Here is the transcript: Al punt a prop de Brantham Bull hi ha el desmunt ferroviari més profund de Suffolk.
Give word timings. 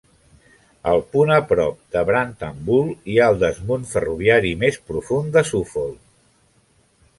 Al 0.91 1.01
punt 1.15 1.33
a 1.35 1.37
prop 1.51 1.83
de 1.95 2.03
Brantham 2.07 2.57
Bull 2.71 2.89
hi 3.13 3.19
ha 3.25 3.29
el 3.35 3.39
desmunt 3.45 3.87
ferroviari 3.93 4.57
més 4.65 4.83
profund 4.91 5.33
de 5.39 5.47
Suffolk. 5.53 6.03